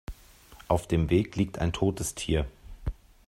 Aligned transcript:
Auf 0.67 0.87
dem 0.87 1.11
Weg 1.11 1.35
liegt 1.35 1.59
ein 1.59 1.73
totes 1.73 2.15
Tier. 2.15 2.47